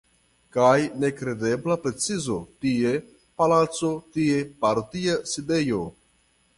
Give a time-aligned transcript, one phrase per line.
[0.55, 2.95] Kaj nekredebla precizo– tie
[3.43, 5.89] palaco, tie partia sidejo.